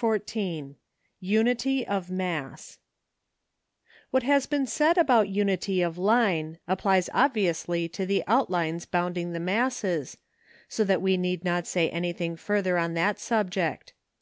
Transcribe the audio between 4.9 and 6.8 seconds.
about unity of line